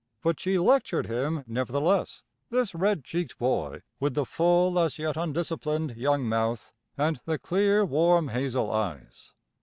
[0.23, 5.95] But she lectured him nevertheless, this red cheeked boy with the full as yet undisciplined
[5.95, 9.33] young mouth and the clear, warm hazel eyes.